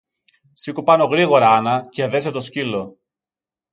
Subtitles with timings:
[0.53, 2.97] Σήκω πάνω γρήγορα, Άννα, και δέσε το σκύλο